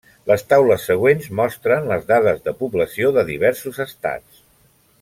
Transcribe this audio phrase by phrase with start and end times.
[0.29, 4.43] Les taules següents mostren les dades de població de diversos estats.